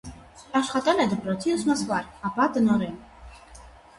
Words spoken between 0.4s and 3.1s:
Աշխատել է դպրոցի ուսմասվար, ապա՝ տնօրեն։